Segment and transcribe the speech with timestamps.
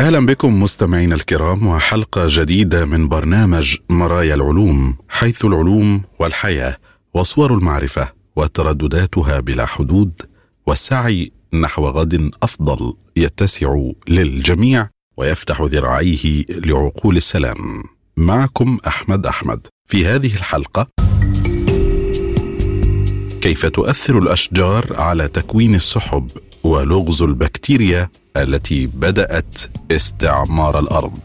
[0.00, 6.76] أهلا بكم مستمعينا الكرام وحلقة جديدة من برنامج مرايا العلوم حيث العلوم والحياة
[7.14, 10.12] وصور المعرفة وتردداتها بلا حدود
[10.66, 17.84] والسعي نحو غد أفضل يتسع للجميع ويفتح ذراعيه لعقول السلام.
[18.16, 19.66] معكم أحمد أحمد.
[19.86, 20.86] في هذه الحلقة
[23.40, 26.30] كيف تؤثر الأشجار على تكوين السحب
[26.66, 29.54] ولغز البكتيريا التي بدأت
[29.90, 31.18] استعمار الأرض.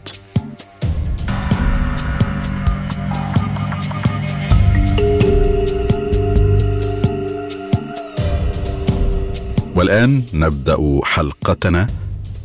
[9.76, 11.86] والآن نبدأ حلقتنا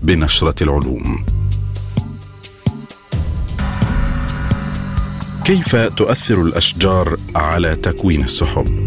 [0.03, 1.25] بنشرة العلوم.
[5.45, 8.86] كيف تؤثر الأشجار على تكوين السحب؟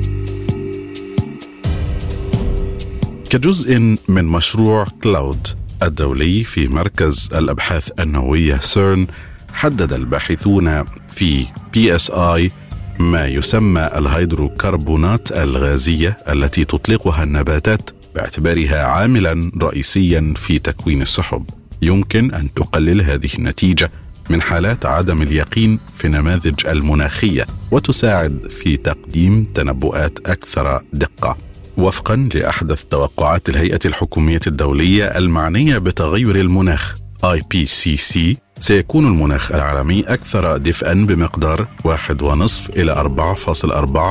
[3.30, 3.78] كجزء
[4.08, 5.46] من مشروع CLOUD
[5.82, 9.06] الدولي في مركز الأبحاث النوويه سيرن
[9.52, 12.50] حدد الباحثون في PSI
[12.98, 21.44] ما يسمى الهيدروكربونات الغازية التي تطلقها النباتات باعتبارها عاملا رئيسيا في تكوين السحب.
[21.82, 23.90] يمكن أن تقلل هذه النتيجة
[24.30, 31.49] من حالات عدم اليقين في النماذج المناخية وتساعد في تقديم تنبؤات أكثر دقة.
[31.76, 38.18] وفقا لأحدث توقعات الهيئة الحكومية الدولية المعنية بتغير المناخ IPCC
[38.60, 42.94] سيكون المناخ العالمي أكثر دفئا بمقدار واحد ونصف إلى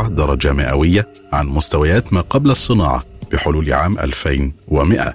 [0.03, 5.13] 4.4 درجة مئوية عن مستويات ما قبل الصناعة بحلول عام 2100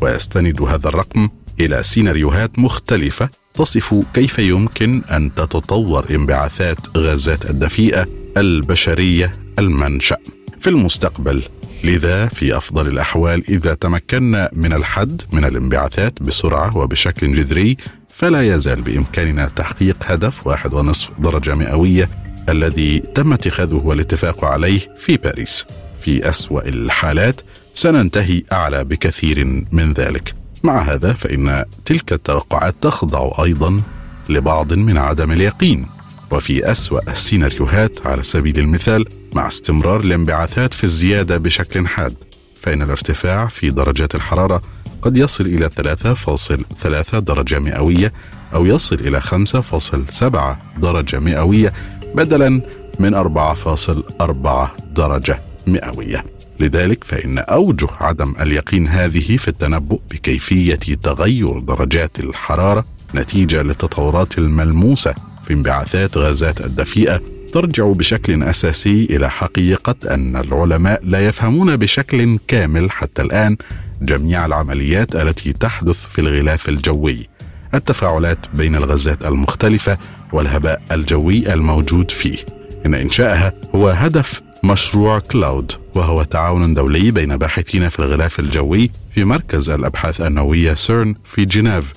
[0.00, 1.28] ويستند هذا الرقم
[1.60, 8.06] إلى سيناريوهات مختلفة تصف كيف يمكن أن تتطور انبعاثات غازات الدفيئة
[8.36, 10.16] البشرية المنشأ.
[10.60, 11.42] في المستقبل
[11.84, 17.76] لذا في أفضل الأحوال إذا تمكنا من الحد من الانبعاثات بسرعة وبشكل جذري
[18.08, 22.08] فلا يزال بإمكاننا تحقيق هدف واحد ونصف درجة مئوية
[22.48, 25.66] الذي تم اتخاذه والاتفاق عليه في باريس.
[26.00, 27.40] في أسوأ الحالات
[27.74, 30.34] سننتهي أعلى بكثير من ذلك.
[30.62, 33.82] مع هذا فإن تلك التوقعات تخضع أيضا
[34.28, 35.86] لبعض من عدم اليقين.
[36.32, 39.04] وفي أسوأ السيناريوهات على سبيل المثال
[39.34, 42.14] مع استمرار الانبعاثات في الزيادة بشكل حاد
[42.62, 44.62] فإن الارتفاع في درجات الحرارة
[45.02, 48.12] قد يصل إلى 3.3 درجة مئوية
[48.54, 51.72] أو يصل إلى 5.7 درجة مئوية
[52.14, 52.60] بدلا
[52.98, 56.24] من 4.4 درجة مئوية.
[56.60, 62.84] لذلك فإن أوجه عدم اليقين هذه في التنبؤ بكيفية تغير درجات الحرارة
[63.14, 65.14] نتيجة للتطورات الملموسة
[65.52, 67.20] انبعاثات غازات الدفيئة
[67.52, 73.56] ترجع بشكل أساسي إلى حقيقة أن العلماء لا يفهمون بشكل كامل حتى الآن
[74.02, 77.28] جميع العمليات التي تحدث في الغلاف الجوي.
[77.74, 79.98] التفاعلات بين الغازات المختلفة
[80.32, 82.38] والهباء الجوي الموجود فيه.
[82.86, 89.24] إن انشائها هو هدف مشروع CLOUD وهو تعاون دولي بين باحثين في الغلاف الجوي في
[89.24, 91.92] مركز الأبحاث النووية سيرن في جنيف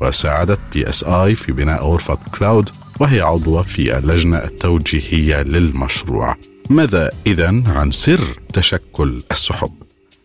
[0.00, 6.36] وساعدت PSI في بناء غرفة CLOUD وهي عضوة في اللجنة التوجيهية للمشروع.
[6.70, 8.20] ماذا إذا عن سر
[8.52, 9.72] تشكل السحب؟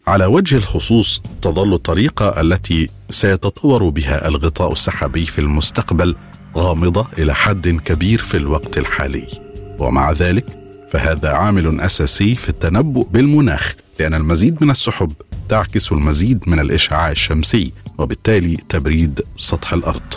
[0.08, 6.16] على وجه الخصوص تظل الطريقة التي سيتطور بها الغطاء السحابي في المستقبل
[6.58, 9.28] غامضة إلى حد كبير في الوقت الحالي.
[9.80, 10.46] ومع ذلك
[10.92, 15.12] فهذا عامل أساسي في التنبؤ بالمناخ لأن المزيد من السحب
[15.50, 20.14] تعكس المزيد من الإشعاع الشمسي وبالتالي تبريد سطح الأرض.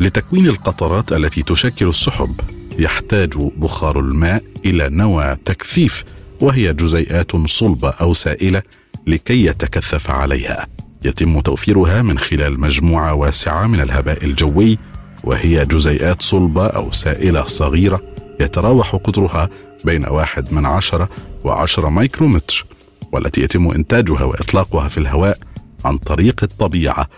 [0.00, 2.40] لتكوين القطرات التي تشكل السحب
[2.78, 6.04] يحتاج بخار الماء إلى نوى تكثيف
[6.40, 8.62] وهي جزيئات صلبه أو سائلة
[9.06, 10.66] لكي يتكثف عليها.
[11.04, 14.78] يتم توفيرها من خلال مجموعة واسعة من الهباء الجوي
[15.24, 18.00] وهي جزيئات صلبه أو سائلة صغيرة
[18.40, 19.48] يتراوح قطرها
[19.84, 21.08] بين واحد من عشرة
[21.44, 22.66] وعشرة مايكرومتر
[23.12, 25.38] والتي يتم إنتاجها وإطلاقها في الهواء
[25.84, 27.08] عن طريق الطبيعة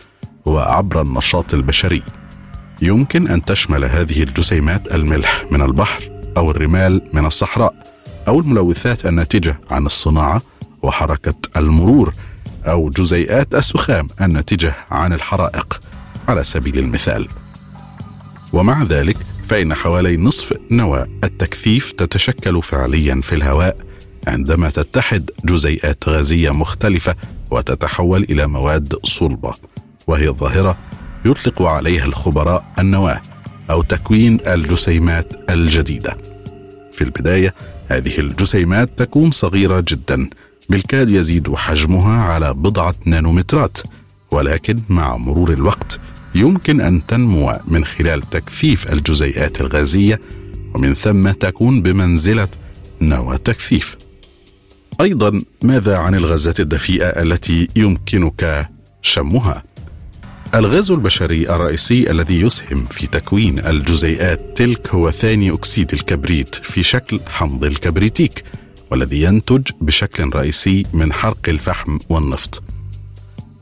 [0.47, 2.03] وعبر النشاط البشري.
[2.83, 7.75] يمكن أن تشمل هذه الجسيمات الملح من البحر أو الرمال من الصحراء
[8.29, 10.43] أو الملوثات الناتجة عن الصناعة
[10.83, 12.13] وحركة المرور
[12.65, 15.81] أو جزيئات السخام الناتجة عن الحرائق
[16.29, 17.29] على سبيل المثال.
[18.53, 19.17] ومع ذلك
[19.49, 23.77] فإن حوالي نصف نواة التكثيف تتشكل فعليا في الهواء
[24.27, 27.15] عندما تتحد جزيئات غازية مختلفة
[27.51, 29.55] وتتحول إلى مواد صلبة
[30.07, 30.79] وهي ظاهرة
[31.27, 33.23] يطلق عليها الخبراء النواة
[33.71, 36.17] أو تكوين الجسيمات الجديدة
[36.93, 37.55] في البداية
[37.89, 40.31] هذه الجسيمات تكون صغيرة جدا
[40.71, 43.79] بالكاد يزيد حجمها على بضعة نانومترات
[44.31, 46.01] ولكن مع مرور الوقت
[46.35, 50.21] يمكن أن تنمو من خلال تكثيف الجزيئات الغازية
[50.75, 52.49] ومن ثم تكون بمنزلة
[53.01, 53.97] نواه تكثيف.
[55.01, 58.71] أيضا ماذا عن الغازات الدفيئة التي يمكنك
[59.03, 59.63] شمها؟
[60.57, 67.21] الغاز البشري الرئيسي الذي يسهم في تكوين الجزيئات تلك هو ثاني أكسيد الكبريت في شكل
[67.27, 68.45] حمض الكبريتيك
[68.91, 72.63] والذي ينتج بشكل رئيسي من حرق الفحم والنفط.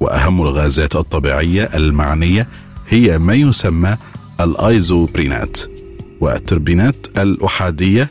[0.00, 2.49] وأهم الغازات الطبيعية المعنية
[2.88, 3.96] هي ما يسمى
[4.41, 5.58] الأيزوبرينات
[6.20, 8.11] والتربينات الأحادية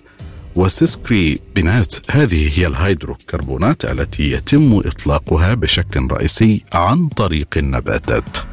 [1.56, 8.53] بينات هذه هي الهيدروكربونات التي يتم إطلاقها بشكل رئيسي عن طريق النباتات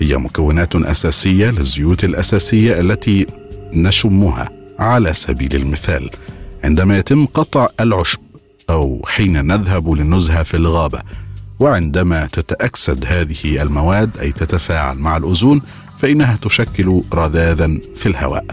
[0.00, 3.26] هي مكونات أساسية للزيوت الأساسية التي
[3.72, 6.10] نشمها على سبيل المثال.
[6.64, 8.18] عندما يتم قطع العشب
[8.70, 10.98] أو حين نذهب للنزهة في الغابة
[11.60, 15.60] وعندما تتأكسد هذه المواد أي تتفاعل مع الأوزون
[15.98, 18.44] فإنها تشكل رذاذا في الهواء.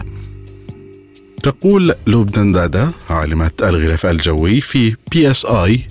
[1.42, 5.86] تقول لوبنى دادا عالمة الغلاف الجوي في PSI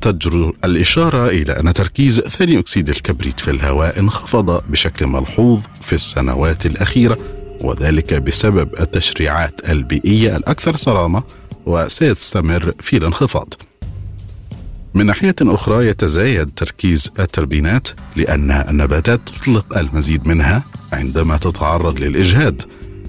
[0.00, 6.66] تجدر الإشارة إلى أن تركيز ثاني أكسيد الكبريت في الهواء انخفض بشكل ملحوظ في السنوات
[6.66, 7.18] الأخيرة
[7.60, 11.22] وذلك بسبب التشريعات البيئية الأكثر صرامة
[11.66, 13.54] وسيستمر في الانخفاض.
[14.94, 22.62] من ناحية أخرى يتزايد تركيز التربينات لأن النباتات تطلق المزيد منها عندما تتعرض للإجهاد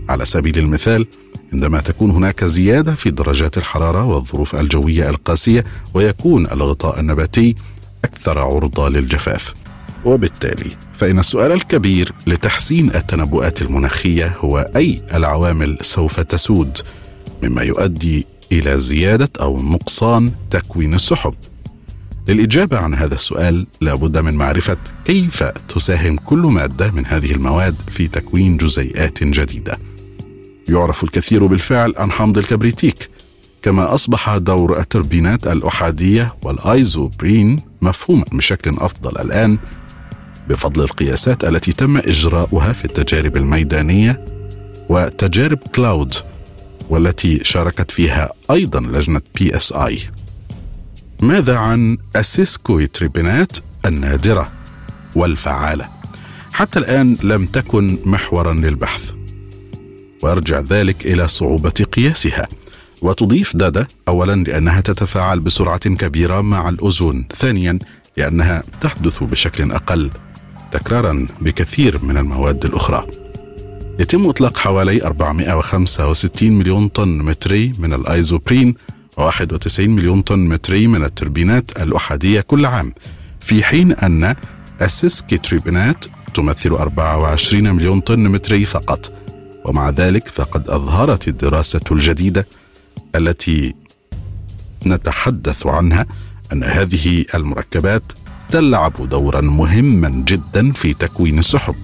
[0.10, 1.06] على سبيل المثال
[1.54, 5.64] عندما تكون هناك زيادة في درجات الحرارة والظروف الجوية القاسية
[5.94, 7.56] ويكون الغطاء النباتي
[8.06, 9.54] أكثر عرضة للجفاف
[10.06, 16.78] وبالتالي فإن السؤال الكبير لتحسين التنبؤات المناخية هو أي العوامل سوف تسود
[17.44, 21.34] مما يؤدي إلى زيادة أو نقصان تكوين السحب
[22.28, 28.08] للإجابة عن هذا السؤال لابد من معرفة كيف تساهم كل مادة من هذه المواد في
[28.08, 29.78] تكوين جزيئات جديدة.
[30.70, 33.10] يعرف الكثير بالفعل عن حمض الكبريتيك،
[33.62, 39.58] كما أصبح دور التربينات الأحادية والآيزوبرين مفهوما بشكل أفضل الآن
[40.50, 44.26] بفضل القياسات التي تم إجراؤها في التجارب الميدانية
[44.90, 46.14] وتجارب CLOUD
[46.90, 50.00] والتي شاركت فيها أيضا لجنة PSI
[51.22, 54.52] ماذا عن السيسكويتربينات النادرة
[55.16, 55.90] والفعالة؟
[56.54, 59.17] حتى الآن لم تكن محورا للبحث
[60.24, 62.48] ويرجع ذلك إلى صعوبة قياسها.
[63.02, 67.80] وتضيف دادا أولا لأنها تتفاعل بسرعة كبيرة مع الأوزون ثانيا
[68.18, 70.12] لأنها تحدث بشكل أقل
[70.72, 73.08] تكرارا بكثير من المواد الأخرى.
[74.00, 78.76] يتم إطلاق حوالي 465 مليون طن متري من الأيزوبرين
[79.18, 82.94] 91 مليون طن متري من التربينات الأحادية كل عام
[83.40, 84.36] في حين أن
[84.82, 89.14] السيسكويتربينات تمثل 24 مليون طن متري فقط.
[89.68, 92.48] ومع ذلك فقد أظهرت الدراسة الجديدة
[93.16, 93.76] التي
[94.86, 96.06] نتحدث عنها
[96.54, 98.04] أن هذه المركبات
[98.50, 101.76] تلعب دورا مهما جدا في تكوين السحب.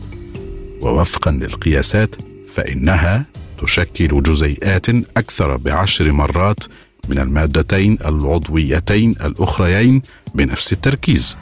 [0.82, 2.16] ووفقا للقياسات
[2.56, 3.26] فإنها
[3.62, 6.64] تشكل جزيئات أكثر بعشر مرات
[7.10, 10.02] من المادتين العضويتين الأخريين
[10.36, 11.38] بنفس التركيز.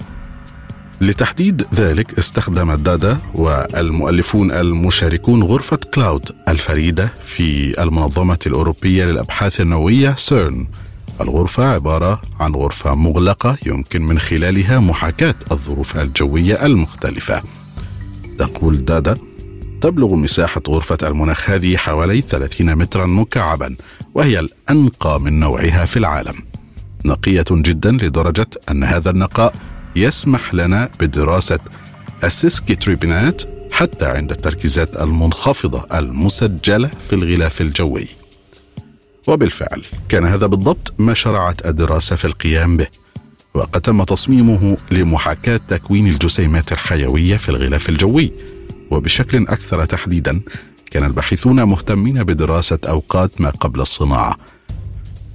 [1.01, 10.67] لتحديد ذلك استخدم دادا والمؤلفون المشاركون غرفة CLOUD الفريدة في المنظمة الأوروبية للأبحاث النووية سيرن.
[11.21, 17.41] الغرفة عبارة عن غرفة مغلقة يمكن من خلالها محاكاة الظروف الجوية المختلفة.
[18.37, 19.17] تقول دادا
[19.81, 23.75] تبلغ مساحة غرفة المناخ هذه حوالي 30 مترا مكعبا
[24.13, 26.35] وهي الأنقى من نوعها في العالم.
[27.05, 29.53] نقية جدا لدرجة أن هذا النقاء
[29.95, 31.59] يسمح لنا بدراسة
[32.23, 38.07] السيسكيتريبينات حتى عند التركيزات المنخفضة المسجلة في الغلاف الجوي.
[39.27, 42.87] وبالفعل كان هذا بالضبط ما شرعت الدراسة في القيام به
[43.53, 48.31] وقد تم تصميمه لمحاكاة تكوين الجسيمات الحيوية في الغلاف الجوي.
[48.91, 50.41] وبشكل أكثر تحديدا
[50.91, 54.37] كان الباحثون مهتمين بدراسة أوقات ما قبل الصناعة.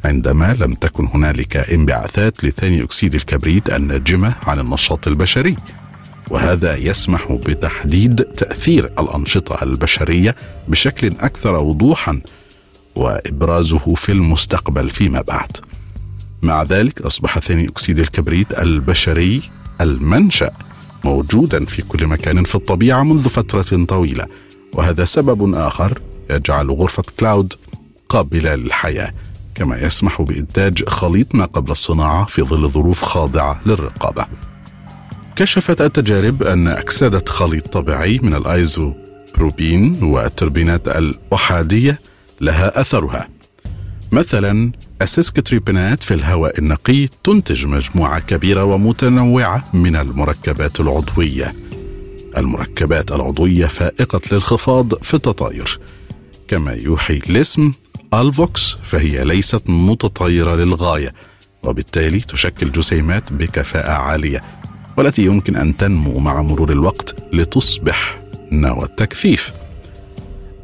[0.06, 5.56] عندما لم تكن هنالك انبعاثات لثاني أكسيد الكبريت الناجمة عن النشاط البشري.
[6.30, 10.36] وهذا يسمح بتحديد تأثير الأنشطة البشرية
[10.68, 12.20] بشكل أكثر وضوحا
[12.96, 15.56] وإبرازه في المستقبل فيما بعد.
[16.42, 19.42] مع ذلك أصبح ثاني أكسيد الكبريت البشري
[19.80, 20.50] المنشأ
[21.04, 24.26] موجودا في كل مكان في الطبيعة منذ فترة طويلة.
[24.74, 27.54] وهذا سبب آخر يجعل غرفة CLOUD
[28.08, 29.12] قابلة للحياة.
[29.56, 34.26] كما يسمح بإنتاج خليط ما قبل الصناعة في ظل ظروف خاضعة للرقابة
[35.36, 38.92] كشفت التجارب أن أكسدة خليط طبيعي من الايزو
[39.34, 42.00] بروبين والتربينات الأحادية
[42.40, 43.28] لها أثرها
[44.12, 51.54] مثلا السيسكويتربينات في الهواء النقي تنتج مجموعة كبيرة ومتنوعة من المركبات العضوية.
[52.36, 55.78] المركبات العضوية فائقة الانخفاض في التطاير.
[56.48, 57.72] كما يوحي الاسم
[58.14, 61.14] ULVOCs فهي ليست متطايرة للغاية
[61.62, 64.40] وبالتالي تشكل جسيمات بكفاءة عالية
[64.96, 68.20] والتي يمكن أن تنمو مع مرور الوقت لتصبح
[68.52, 69.52] نوى التكثيف.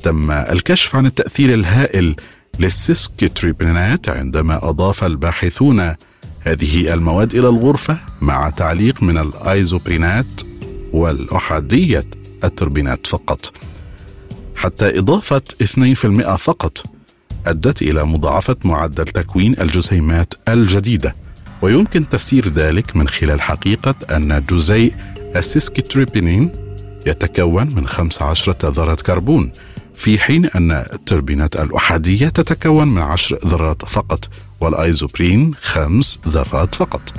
[0.02, 2.16] تم الكشف عن التأثير الهائل
[2.58, 5.94] للسيسكتريبينات عندما أضاف الباحثون
[6.40, 10.26] هذه المواد إلى الغرفة مع تعليق من الأيزوبرينات
[10.92, 12.04] والأحادية
[12.44, 13.52] التوربينات فقط
[14.62, 16.84] حتى إضافة 2% فقط
[17.46, 21.16] أدت إلى مضاعفة معدل تكوين الجسيمات الجديدة.
[21.62, 24.92] ويمكن تفسير ذلك من خلال حقيقة أن جزيء
[25.36, 26.50] السيسكويتربين
[27.06, 29.52] يتكون من 15 ذرة كربون
[29.94, 34.28] في حين أن التربينات الأحادية تتكون من عشر ذرات فقط
[34.60, 37.14] والأيزوبرين خمس ذرات فقط.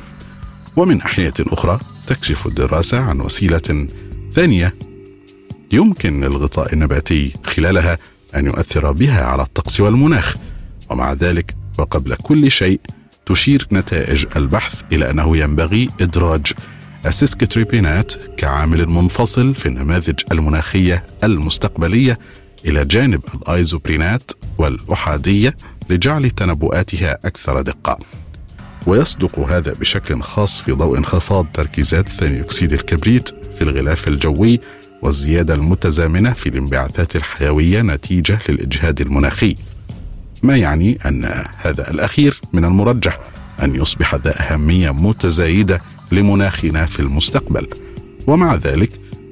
[0.75, 3.87] ومن ناحية أخرى تكشف الدراسة عن وسيلة
[4.33, 4.75] ثانية
[5.73, 7.97] يمكن للغطاء النباتي خلالها
[8.35, 10.35] أن يؤثر بها على الطقس والمناخ.
[10.89, 12.79] ومع ذلك وقبل كل شيء
[13.25, 16.53] تشير نتائج البحث إلى أنه ينبغي إدراج
[17.05, 22.19] السيسكتريبينات كعامل منفصل في النماذج المناخية المستقبلية
[22.65, 25.55] إلى جانب الأيزوبرينات والأحادية
[25.89, 27.99] لجعل تنبؤاتها أكثر دقة.
[28.87, 34.59] ويصدق هذا بشكل خاص في ضوء انخفاض تركيزات ثاني أكسيد الكبريت في الغلاف الجوي
[35.03, 39.55] والزيادة المتزامنة في الانبعاثات الحيوية نتيجة للإجهاد المناخي.
[40.43, 43.19] ما يعني أن هذا الأخير من المرجح
[43.63, 45.81] أن يصبح ذا أهمية متزايدة
[46.11, 47.67] لمناخنا في المستقبل.
[48.27, 48.89] ومع ذلك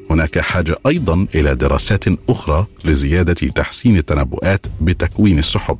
[0.09, 5.77] هناك حاجة أيضا إلى دراسات أخرى لزيادة تحسين التنبؤات بتكوين السحب.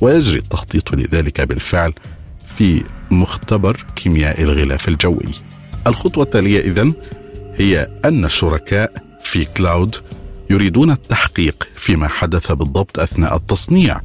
[0.00, 1.92] ويجري التخطيط لذلك بالفعل
[2.56, 5.32] في مختبر كيمياء الغلاف الجوي.
[5.86, 6.94] الخطوة التالية إذن
[7.56, 9.96] هي أن الشركاء في كلاود
[10.50, 14.00] يريدون التحقيق فيما حدث بالضبط أثناء التصنيع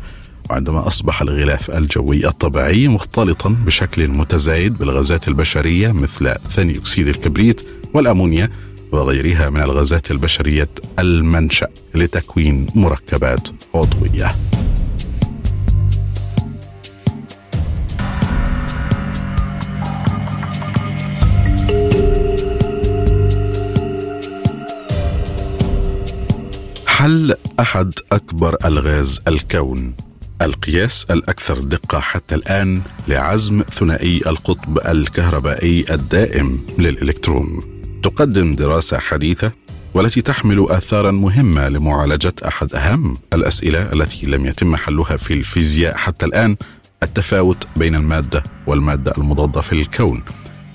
[0.49, 8.49] وعندما أصبح الغلاف الجوي الطبيعي مختلطا بشكل متزايد بالغازات البشرية مثل ثاني اكسيد الكبريت والأمونيا
[8.91, 10.69] وغيرها من الغازات البشرية
[10.99, 14.35] المنشأ لتكوين مركبات عضوية.
[26.97, 29.93] حل أحد أكبر ألغاز الكون.
[30.41, 37.63] القياس الأكثر دقة حتى الآن لعزم ثنائي القطب الكهربائي الدائم للإلكترون.
[38.03, 39.51] تقدم دراسة حديثة
[39.93, 46.25] والتي تحمل آثارا مهمة لمعالجة أحد أهم الأسئلة التي لم يتم حلها في الفيزياء حتى
[46.25, 46.57] الآن
[47.03, 50.23] التفاوت بين المادة والمادة المضادة في الكون.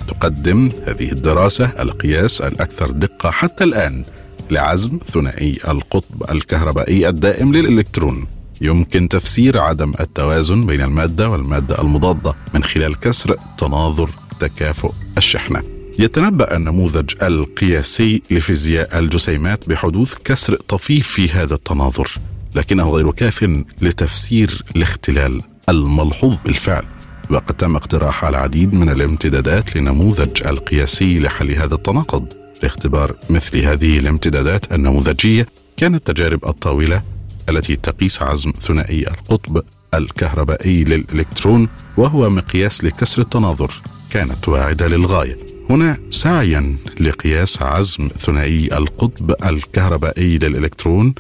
[0.09, 4.05] تقدم هذه الدراسة القياس الأكثر دقة حتى الآن
[4.52, 8.26] لعزم ثنائي القطب الكهربائي الدائم للإلكترون.
[8.61, 15.62] يمكن تفسير عدم التوازن بين المادة والمادة المضادة من خلال كسر تناظر تكافؤ الشحنة.
[15.99, 22.11] يتنبأ النموذج القياسي لفيزياء الجسيمات بحدوث كسر طفيف في هذا التناظر
[22.54, 26.85] لكنه غير كاف لتفسير الاختلال الملحوظ بالفعل.
[27.30, 32.41] وقد تم اقتراح العديد من الامتدادات لنموذج القياسي لحل هذا التناقض.
[32.62, 37.02] لاختبار مثل هذه الامتدادات النموذجيه كانت التجارب الطاولة
[37.49, 39.62] التي تقيس عزم ثنائي القطب
[39.95, 43.73] الكهربائي للإلكترون وهو مقياس لكسر التناظر
[44.11, 45.38] كانت واعدة للغاية.
[45.71, 51.14] هنا سعيا لقياس عزم ثنائي القطب الكهربائي للإلكترون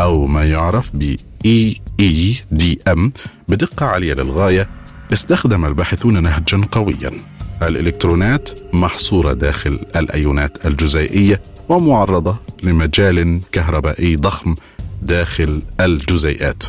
[0.00, 3.10] أو ما يعرف ب EEDM
[3.48, 4.70] بدقة عالية للغاية
[5.12, 7.33] استخدم الباحثون نهجا قويا.
[7.62, 14.54] الإلكترونات محصورة داخل الأيونات الجزيئية ومعرضة لمجال كهربائي ضخم
[15.02, 16.62] داخل الجزيئات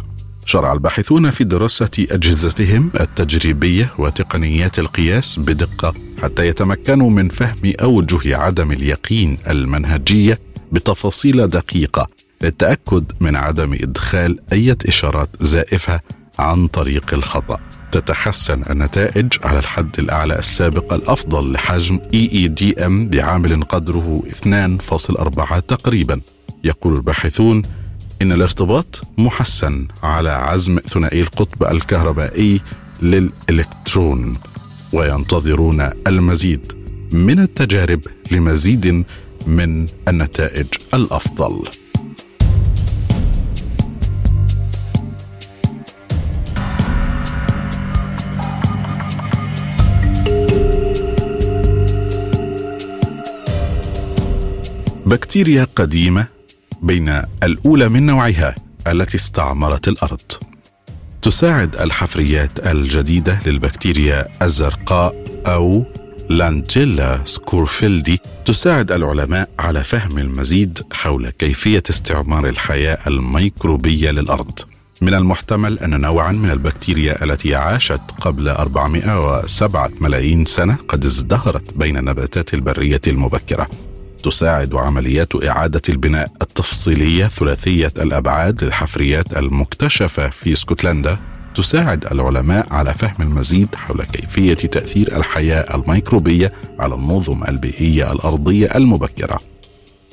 [0.46, 8.72] شرع الباحثون في دراسة أجهزتهم التجريبية وتقنيات القياس بدقة حتى يتمكنوا من فهم أوجه عدم
[8.72, 10.40] اليقين المنهجية
[10.72, 12.08] بتفاصيل دقيقة
[12.42, 16.00] للتأكد من عدم إدخال أي إشارات زائفة
[16.40, 17.60] عن طريق الخطأ.
[17.92, 26.22] تتحسن النتائج على الحد الأعلى السابق الأفضل لحجم EEDM بعامل قدره 2.4 تقريبا.
[26.64, 27.62] يقول الباحثون
[28.22, 32.62] إن الارتباط محسن على عزم ثنائي القطب الكهربائي
[33.02, 34.38] للإلكترون
[34.94, 36.74] وينتظرون المزيد
[37.12, 38.02] من التجارب
[38.32, 39.06] لمزيد
[39.48, 41.64] من النتائج الأفضل
[55.06, 56.28] بكتيريا قديمة
[56.82, 58.56] بين الأولى من نوعها
[58.88, 60.22] التي استعمرت الأرض
[61.22, 65.16] تساعد الحفريات الجديدة للبكتيريا الزرقاء
[65.48, 65.86] أو
[66.30, 74.60] لانجيلا سكورفيلدي تساعد العلماء على فهم المزيد حول كيفية استعمار الحياة الميكروبية للأرض.
[75.02, 81.98] من المحتمل أن نوعا من البكتيريا التي عاشت قبل 407 ملايين سنة قد ازدهرت بين
[81.98, 83.68] النباتات البرية المبكرة.
[84.26, 91.18] تساعد عمليات إعادة البناء التفصيلية ثلاثية الأبعاد للحفريات المكتشفة في اسكتلندا
[91.56, 99.40] تساعد العلماء على فهم المزيد حول كيفية تأثير الحياة الميكروبية على النظم البيئية الأرضية المبكرة.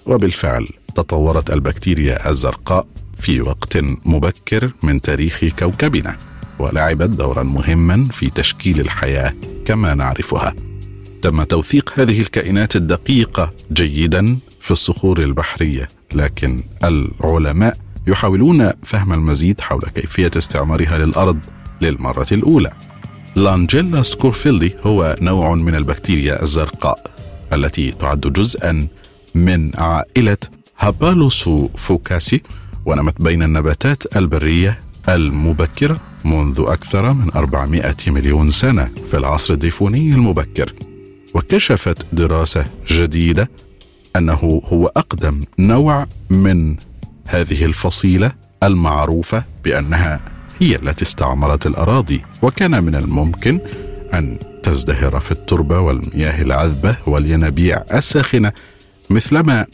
[0.07, 2.87] وبالفعل تطورت البكتيريا الزرقاء
[3.19, 6.19] في وقت مبكر من تاريخ كوكبنا
[6.59, 9.33] ولعبت دورا مهما في تشكيل الحياة
[9.65, 10.72] كما نعرفها.
[11.23, 17.77] تم توثيق هذه الكائنات الدقيقة جيدا في الصخور البحرية لكن العلماء
[18.07, 21.39] يحاولون فهم المزيد حول كيفية استعمارها للأرض
[21.81, 22.71] للمرة الأولى.
[23.37, 27.11] لانجيلا سكورفيلدي هو نوع من البكتيريا الزرقاء
[27.53, 28.87] التي تعد جزءا
[29.35, 30.39] من عائلة
[30.79, 32.43] هابالوسو فوكاسي
[32.87, 40.73] ونمت بين النباتات البرية المبكرة منذ أكثر من 400 مليون سنة في العصر الديفوني المبكر
[41.35, 43.51] وكشفت دراسة جديدة
[44.17, 46.77] أنه هو أقدم نوع من
[47.27, 50.21] هذه الفصيلة المعروفة بأنها
[50.61, 53.61] هي التي استعمرت الأراضي وكان من الممكن
[54.15, 58.53] أن تزدهر في التربة والمياه العذبة والينابيع الساخنة
[59.11, 59.67] مثلما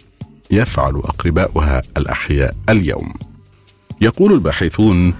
[0.50, 3.14] يفعل أقرباؤها الأحياء اليوم.
[4.00, 5.14] يقول الباحثون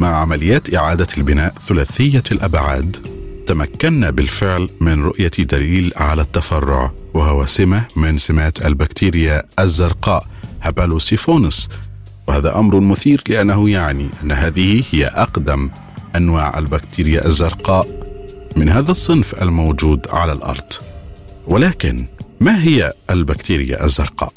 [0.00, 3.17] مع عمليات إعادة البناء ثلاثية الأبعاد
[3.48, 10.26] تمكنا بالفعل من رؤية دليل على التفرع وهو سمة من سمات البكتيريا الزرقاء
[10.62, 11.68] هبالوسيفونس
[12.26, 15.70] وهذا أمر مثير لأنه يعني أن هذه هي أقدم
[16.16, 17.88] أنواع البكتيريا الزرقاء
[18.56, 20.72] من هذا الصنف الموجود على الأرض.
[21.46, 22.06] ولكن
[22.40, 24.32] ما هي البكتيريا الزرقاء؟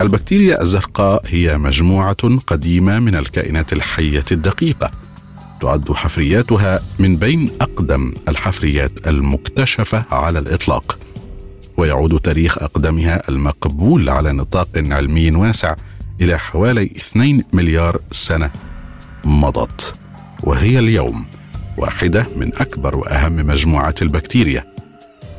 [0.00, 4.90] البكتيريا الزرقاء هي مجموعة قديمة من الكائنات الحية الدقيقة.
[5.60, 10.98] تعد حفرياتها من بين أقدم الحفريات المكتشفة على الإطلاق.
[11.76, 15.74] ويعود تاريخ أقدمها المقبول على نطاق علمي واسع
[16.20, 18.50] إلى حوالي 2 مليار سنة
[19.24, 19.94] مضت.
[20.42, 21.24] وهي اليوم
[21.76, 24.64] واحدة من أكبر وأهم مجموعات البكتيريا.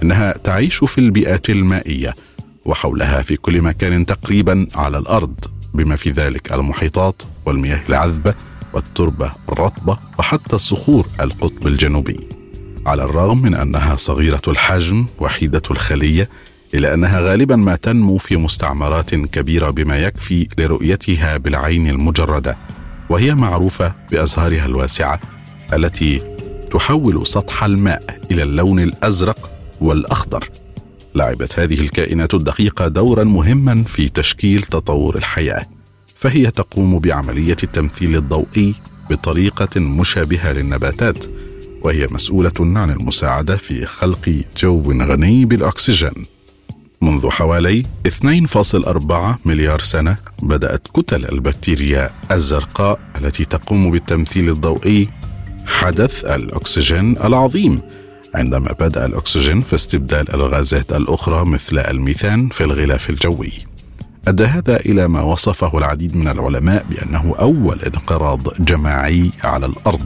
[0.04, 2.16] إنها تعيش في البيئات المائية
[2.66, 5.36] وحولها في كل مكان تقريبا على الأرض
[5.74, 8.34] بما في ذلك المحيطات والمياه العذبة
[8.78, 12.20] والتربة الرطبه وحتى الصخور القطب الجنوبي
[12.86, 16.30] على الرغم من أنها صغيرة الحجم وحيدة الخلية
[16.74, 22.58] الا أنها غالبا ما تنمو في مستعمرات كبيرة بما يكفي لرؤيتها بالعين المجردة
[23.10, 25.20] وهي معروفة بأزهارها الواسعة
[25.74, 26.22] التي
[26.72, 30.50] تحول سطح الماء إلى اللون الأزرق والأخضر.
[31.16, 35.77] لعبت هذه الكائنات الدقيقة دورا مهما في تشكيل تطور الحياة.
[36.20, 38.76] فهي تقوم بعملية التمثيل الضوئي
[39.10, 41.26] بطريقة مشابهة للنباتات
[41.82, 46.26] وهي مسؤولة عن المساعدة في خلق جو غني بالأكسجين.
[47.02, 55.10] منذ حوالي 2.4 مليار سنة بدأت كتل البكتيريا الزرقاء التي تقوم بالتمثيل الضوئي
[55.66, 57.82] حدث الأكسجين العظيم.
[58.36, 63.77] عندما بدأ الأكسجين في استبدال الغازات الأخرى مثل الميثان في الغلاف الجوي.
[64.28, 70.06] أدى هذا إلى ما وصفه العديد من العلماء بأنه أول انقراض جماعي على الأرض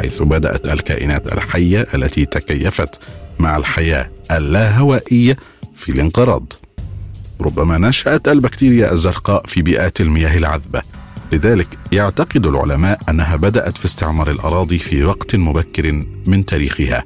[0.00, 3.00] حيث بدأت الكائنات الحية التي تكيفت
[3.38, 5.36] مع الحياة اللاهوائية
[5.74, 6.52] في الانقراض.
[7.40, 10.82] ربما نشأت البكتيريا الزرقاء في بيئات المياه العذبة.
[11.32, 17.04] لذلك يعتقد العلماء أنها بدأت في استعمار الأراضي في وقت مبكر من تاريخها.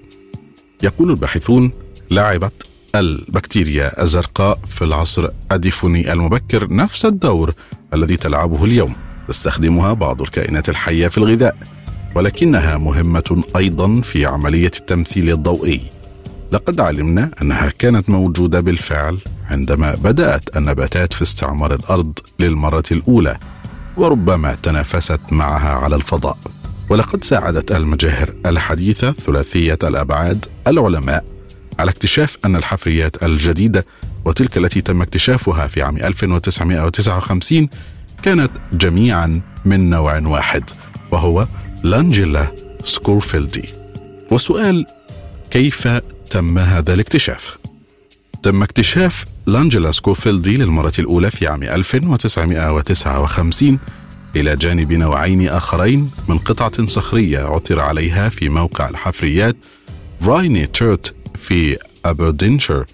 [0.82, 1.72] يقول الباحثون
[2.10, 7.52] لعبت البكتيريا الزرقاء في العصر الديفوني المبكر نفس الدور
[7.94, 8.94] الذي تلعبه اليوم.
[9.28, 11.56] تستخدمها بعض الكائنات الحية في الغذاء
[12.14, 15.80] ولكنها مهمة أيضا في عملية التمثيل الضوئي.
[16.52, 19.18] لقد علمنا أنها كانت موجودة بالفعل
[19.50, 23.38] عندما بدأت النباتات في استعمار الأرض للمرة الأولى
[23.96, 26.38] وربما تنافست معها على الفضاء.
[26.88, 31.24] ولقد ساعدت المجاهر الحديثة ثلاثية الأبعاد العلماء
[31.78, 33.86] على اكتشاف أن الحفريات الجديدة
[34.24, 37.68] وتلك التي تم اكتشافها في عام 1959
[38.22, 40.70] كانت جميعا من نوع واحد
[41.10, 41.46] وهو
[41.82, 42.52] لانجيلا
[42.84, 43.68] سكورفيلدي
[44.30, 44.86] وسؤال
[45.50, 45.88] كيف
[46.30, 47.58] تم هذا الاكتشاف؟
[48.42, 53.78] تم اكتشاف لانجيلا سكوفيلدي للمرة الأولى في عام 1959
[54.36, 59.56] إلى جانب نوعين آخرين من قطعة صخرية عثر عليها في موقع الحفريات
[60.22, 62.84] رايني تيرت في أبردينشر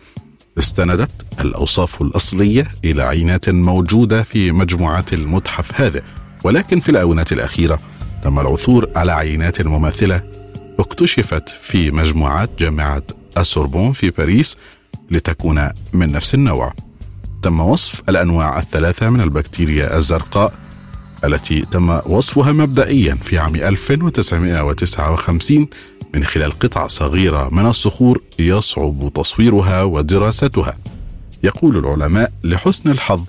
[0.58, 6.02] استندت الأوصاف الأصلية إلى عينات موجودة في مجموعات المتحف هذا
[6.44, 7.78] ولكن في الآونة الأخيرة
[8.22, 10.22] تم العثور على عينات مماثلة
[10.78, 13.02] اكتشفت في مجموعات جامعة
[13.38, 14.56] السوربون في باريس
[15.10, 16.72] لتكون من نفس النوع.
[17.42, 20.54] تم وصف الأنواع الثلاثة من البكتيريا الزرقاء
[21.24, 25.66] التي تم وصفها مبدئيا في عام 1959
[26.16, 30.76] من خلال قطع صغيرة من الصخور يصعب تصويرها ودراستها.
[31.42, 33.24] يقول العلماء لحسن الحظ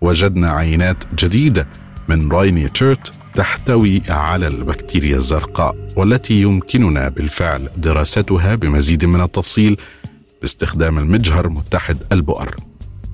[0.00, 1.68] وجدنا عينات جديدة
[2.08, 9.76] من رايني تشيرت تحتوي على البكتيريا الزرقاء والتي يمكننا بالفعل دراستها بمزيد من التفصيل
[10.40, 12.56] باستخدام المجهر متحد البؤر.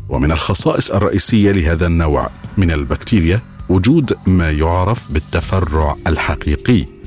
[0.09, 6.98] ومن الخصائص الرئيسية لهذا النوع من البكتيريا وجود ما يعرف بالتفرع الحقيقي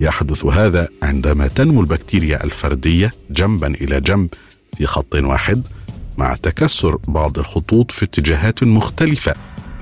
[0.00, 4.28] يحدث هذا عندما تنمو البكتيريا الفردية جنبا إلى جنب
[4.76, 5.66] في خط واحد
[6.18, 9.34] مع تكسر بعض الخطوط في اتجاهات مختلفة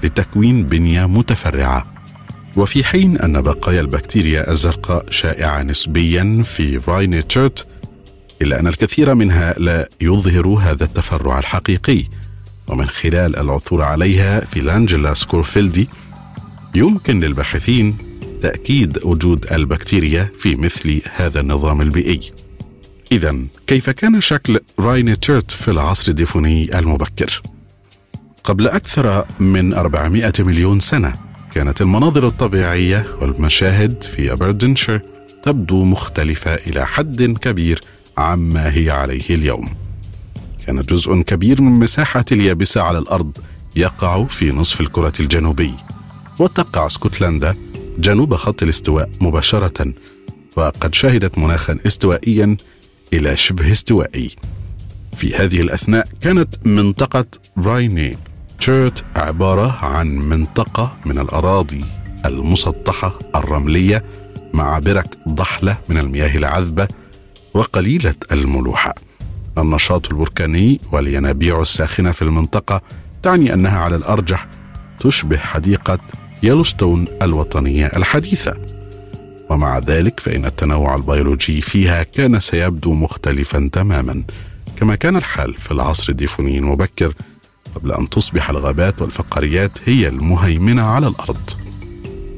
[0.02, 1.94] لتكوين بنية متفرعة.
[2.56, 7.66] وفي حين أن بقايا البكتيريا الزرقاء شائعة نسبيا في Rhynie chert
[8.42, 12.04] إلا أن الكثير منها لا يظهر هذا التفرع الحقيقي.
[12.68, 15.88] ومن خلال العثور عليها في Langiella scourfieldii
[16.74, 17.96] يمكن للباحثين
[18.44, 22.32] تأكيد وجود البكتيريا في مثل هذا النظام البيئي.
[23.12, 27.42] إذا كيف كان شكل Rhynie chert في العصر الديفوني المبكر؟
[28.44, 31.14] قبل أكثر من 400 مليون سنة
[31.54, 35.00] كانت المناظر الطبيعية والمشاهد في أبردينشاير
[35.42, 37.80] تبدو مختلفة إلى حد كبير
[38.18, 39.74] عما هي عليه اليوم.
[40.66, 43.38] كان جزء كبير من مساحة اليابسة على الأرض
[43.76, 45.74] يقع في نصف الكرة الجنوبي
[46.38, 47.54] وتقع اسكتلندا
[47.98, 49.92] جنوب خط الاستواء مباشرة
[50.56, 52.56] وقد شهدت مناخا استوائيا
[53.12, 54.30] إلى شبه استوائي.
[55.16, 57.26] في هذه الأثناء كانت منطقة
[57.58, 58.18] رايني
[58.58, 61.84] تشيرت عبارة عن منطقة من الأراضي
[62.24, 64.04] المسطحة الرملية
[64.52, 66.88] مع برك ضحلة من المياه العذبة
[67.54, 68.94] وقليلة الملوحة.
[69.58, 72.82] النشاط البركاني والينابيع الساخنة في المنطقة
[73.22, 74.46] تعني أنها على الأرجح
[74.98, 75.98] تشبه حديقة
[76.44, 78.56] يلوستون الوطنية الحديثة.
[79.50, 84.22] ومع ذلك فإن التنوع البيولوجي فيها كان سيبدو مختلفا تماما
[84.76, 87.14] كما كان الحال في العصر الديفوني المبكر
[87.74, 91.50] قبل أن تصبح الغابات والفقاريات هي المهيمنة على الأرض.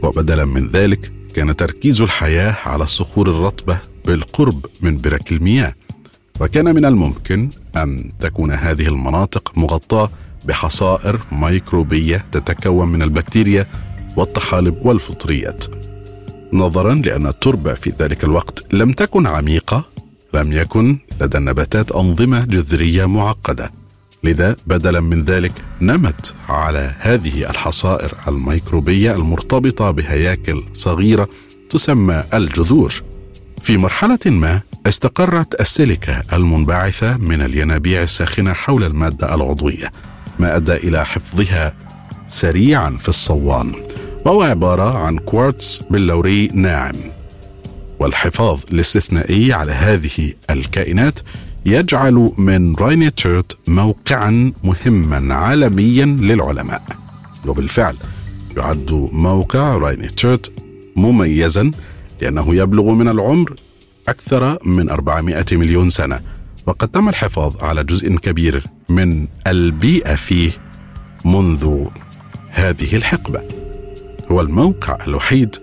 [0.03, 5.75] وبدلا من ذلك كان تركيز الحياة على الصخور الرطبة بالقرب من برك المياه.
[6.41, 10.11] وكان من الممكن أن تكون هذه المناطق مغطاة
[10.45, 13.67] بحصائر ميكروبية تتكون من البكتيريا
[14.17, 15.65] والطحالب والفطريات.
[16.53, 19.85] نظرا لأن التربه في ذلك الوقت لم تكن عميقة
[20.35, 23.71] لم يكن لدى النباتات أنظمة جذرية معقدة.
[24.25, 31.29] لذا بدلا من ذلك نمت على هذه الحصائر الميكروبية المرتبطة بهياكل صغيرة
[31.71, 33.03] تسمى الجذور.
[33.63, 39.93] في مرحلة ما استقرت السيليكا المنبعثة من الينابيع الساخنة حول المادة العضوية
[40.39, 41.75] ما أدى إلى حفظها
[42.29, 43.73] سريعا في الصوان.
[44.27, 46.95] وهو عبارة عن كوارتز بلوري ناعم.
[47.99, 51.21] والحفاظ الاستثنائي على هذه الكائنات
[51.67, 56.83] يجعل من Rhynie chert موقعا مهما عالميا للعلماء.
[57.47, 57.97] وبالفعل
[58.57, 60.53] يعد موقع Rhynie chert
[60.97, 61.71] مميزا
[62.23, 63.55] لأنه يبلغ من العمر
[64.09, 66.21] أكثر من 400 مليون سنة.
[66.67, 70.51] وقد تم الحفاظ على جزء كبير من البيئة فيه
[71.25, 71.85] منذ
[72.51, 73.66] هذه الحقبة.
[74.31, 75.57] هو الموقع الوحيد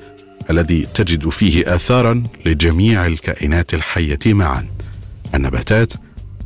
[0.50, 4.68] الذي تجد فيه آثارا لجميع الكائنات الحية معا.
[5.36, 5.94] النباتات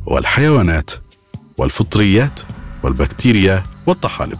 [0.06, 0.90] والحيوانات
[1.58, 2.40] والفطريات
[2.82, 4.38] والبكتيريا والطحالب.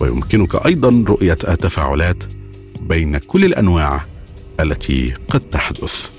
[0.00, 2.24] ويمكنك أيضا رؤية التفاعلات
[2.80, 4.04] بين كل الأنواع
[4.60, 6.10] التي قد تحدث.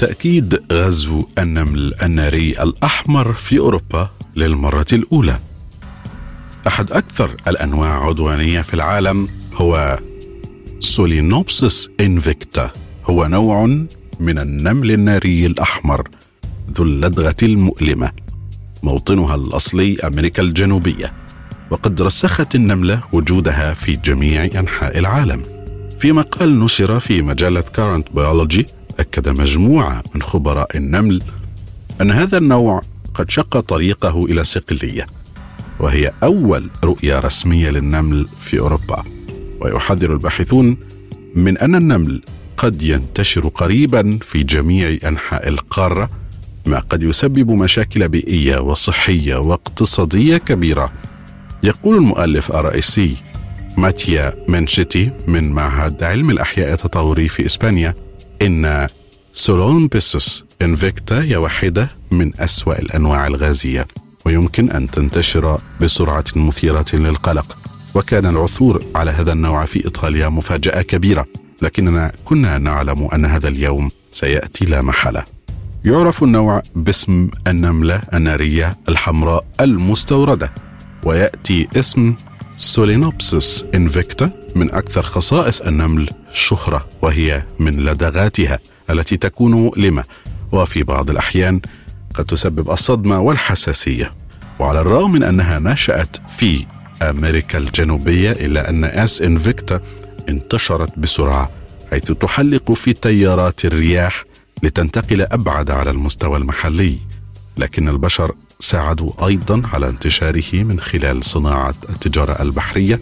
[0.00, 5.38] تأكيد غزو النمل الناري الأحمر في أوروبا للمرة الأولى.
[6.66, 9.98] أحد أكثر الأنواع عدوانية في العالم هو
[10.80, 12.70] Solenopsis invicta
[13.04, 13.66] هو نوع
[14.20, 16.08] من النمل الناري الأحمر
[16.70, 18.10] ذو اللدغة المؤلمة
[18.82, 21.12] موطنها الأصلي أمريكا الجنوبية
[21.70, 25.42] وقد رسخت النملة وجودها في جميع أنحاء العالم
[25.98, 28.66] في مقال نشر في مجلة Current Biology
[28.98, 31.22] أكد مجموعة من خبراء النمل
[32.00, 32.82] أن هذا النوع
[33.14, 35.06] قد شق طريقه إلى صقلية
[35.80, 39.04] وهي أول رؤية رسمية للنمل في أوروبا.
[39.60, 40.76] ويحذر الباحثون
[41.34, 42.22] من أن النمل
[42.56, 46.10] قد ينتشر قريبا في جميع أنحاء القارة
[46.66, 50.92] ما قد يسبب مشاكل بيئية وصحية واقتصادية كبيرة.
[51.62, 53.16] يقول المؤلف الرئيسي
[53.76, 57.94] ماتيا منشيتي من معهد علم الأحياء التطوري في إسبانيا
[58.42, 58.88] إن
[59.32, 63.86] سولونبيسوس إنفيكتا هي واحدة من أسوأ الأنواع الغازية
[64.26, 67.56] ويمكن أن تنتشر بسرعة مثيرة للقلق.
[67.94, 71.26] وكان العثور على هذا النوع في إيطاليا مفاجأة كبيرة
[71.62, 75.24] لكننا كنا نعلم أن هذا اليوم سيأتي لا محالة.
[75.84, 80.52] يعرف النوع باسم النملة النارية الحمراء المستوردة
[81.04, 82.14] ويأتي اسم
[82.60, 88.58] Solenopsis invicta من أكثر خصائص النمل شهرة وهي من لدغاتها
[88.90, 90.04] التي تكون مؤلمة
[90.52, 91.60] وفي بعض الأحيان
[92.14, 94.14] قد تسبب الصدمة والحساسية.
[94.58, 96.66] وعلى الرغم من أنها نشأت في
[97.02, 99.22] أمريكا الجنوبية إلا أن S.
[99.22, 99.80] invicta
[100.28, 101.50] انتشرت بسرعة
[101.90, 104.24] حيث تحلق في تيارات الرياح
[104.62, 106.96] لتنتقل أبعد على المستوى المحلي.
[107.56, 113.00] لكن البشر ساعدوا أيضا على انتشاره من خلال صناعة التجارة البحرية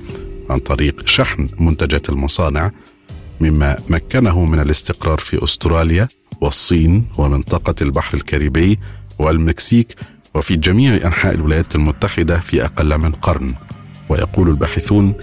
[0.51, 2.71] عن طريق شحن منتجات المصانع
[3.41, 6.09] مما مكنه من الاستقرار في أستراليا
[6.41, 8.79] والصين ومنطقة البحر الكاريبي
[9.19, 9.97] والمكسيك
[10.35, 13.55] وفي جميع أنحاء الولايات المتحدة في أقل من قرن.
[14.09, 15.15] ويقول الباحثون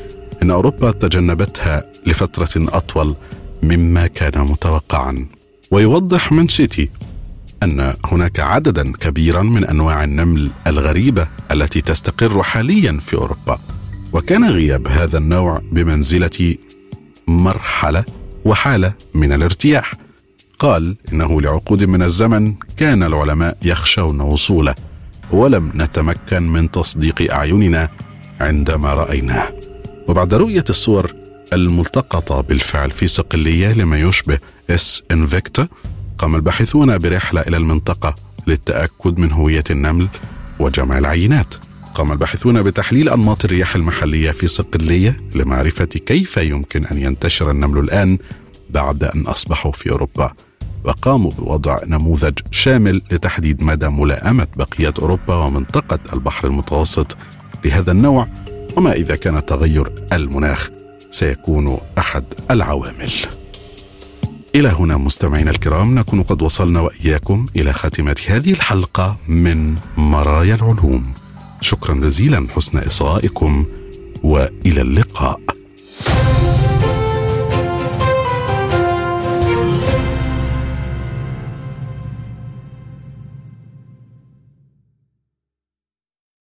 [0.44, 3.16] إن أوروبا تجنبتها لفترة أطول
[3.64, 5.26] مما كان متوقعا.
[5.72, 6.90] ويوضح منشيتي
[7.66, 13.60] أن هناك عددا كبيرا من أنواع النمل الغريبة التي تستقر حاليا في أوروبا.
[14.14, 16.56] وكان غياب هذا النوع بمنزلة
[17.28, 18.06] مرحلة
[18.46, 19.94] وحالة من الارتياح.
[20.60, 24.76] قال إنه لعقود من الزمن كان العلماء يخشون وصوله
[25.32, 27.90] ولم نتمكن من تصديق أعيننا
[28.40, 29.50] عندما رأيناه.
[30.08, 31.14] وبعد رؤية الصور
[31.54, 34.40] الملتقطة بالفعل في صقليه لما يشبه
[34.70, 35.04] S.
[35.12, 35.68] invicta
[36.18, 38.16] قام الباحثون برحلة إلى المنطقة
[38.48, 40.08] للتأكد من هوية النمل
[40.60, 41.56] وجمع العينات.
[41.94, 48.18] قام الباحثون بتحليل أنماط الرياح المحلية في صقليه لمعرفة كيف يمكن أن ينتشر النمل الآن
[48.70, 50.32] بعد أن أصبحوا في أوروبا.
[50.84, 57.18] وقاموا بوضع نموذج شامل لتحديد مدى ملائمة بقية أوروبا ومنطقة البحر المتوسط
[57.66, 58.28] لهذا النوع
[58.78, 60.70] وما إذا كان تغير المناخ
[61.12, 63.12] سيكون أحد العوامل.
[64.56, 71.14] إلى هنا مستمعينا الكرام نكون قد وصلنا وإياكم إلى خاتمة هذه الحلقة من مرايا العلوم.
[71.62, 73.66] شكرا جزيلا حسن إصغائكم
[74.24, 75.40] وإلى اللقاء.